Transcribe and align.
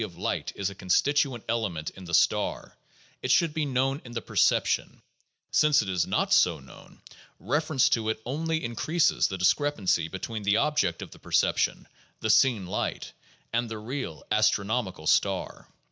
Since 0.01 0.13
the 0.13 0.15
velocity 0.15 0.17
of 0.17 0.25
light 0.25 0.51
is 0.55 0.69
a 0.71 0.75
constituent 0.75 1.43
element 1.47 1.89
in 1.91 2.05
the 2.05 2.13
star, 2.15 2.75
it 3.21 3.29
should 3.29 3.53
be 3.53 3.67
known 3.67 4.01
in 4.03 4.13
the 4.13 4.21
perception; 4.23 5.03
since 5.51 5.83
it 5.83 5.89
is 5.89 6.07
not 6.07 6.33
so 6.33 6.59
known, 6.59 7.03
reference 7.39 7.87
to 7.89 8.09
it 8.09 8.19
only 8.25 8.63
increases 8.63 9.27
the 9.27 9.37
discrepancy 9.37 10.07
between 10.07 10.41
the 10.41 10.57
object 10.57 11.03
of 11.03 11.11
the 11.11 11.19
perception— 11.19 11.87
the 12.21 12.31
seen 12.31 12.65
light— 12.65 13.13
and 13.53 13.69
the 13.69 13.77
real, 13.77 14.23
astro 14.31 14.65
nomical 14.65 15.07
star. 15.07 15.67